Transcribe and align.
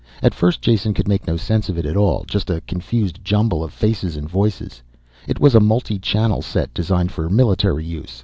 At 0.23 0.33
first 0.33 0.63
Jason 0.63 0.95
could 0.95 1.07
make 1.07 1.27
no 1.27 1.37
sense 1.37 1.69
of 1.69 1.77
it 1.77 1.85
at 1.85 1.95
all. 1.95 2.23
Just 2.25 2.49
a 2.49 2.61
confused 2.61 3.23
jumble 3.23 3.63
of 3.63 3.71
faces 3.71 4.17
and 4.17 4.27
voices. 4.27 4.81
It 5.27 5.39
was 5.39 5.53
a 5.53 5.59
multi 5.59 5.99
channel 5.99 6.41
set 6.41 6.73
designed 6.73 7.11
for 7.11 7.29
military 7.29 7.85
use. 7.85 8.19